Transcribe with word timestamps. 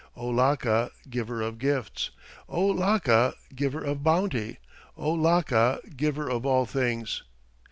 O 0.15 0.25
Laka, 0.31 0.89
giver 1.11 1.43
of 1.43 1.59
gifts! 1.59 2.09
O 2.49 2.65
Laka, 2.73 3.35
giver 3.53 3.83
of 3.83 4.01
bounty! 4.01 4.57
O 4.97 5.13
Laka, 5.15 5.79
giver 5.95 6.27
of 6.27 6.43
all 6.43 6.65
things!" 6.65 7.21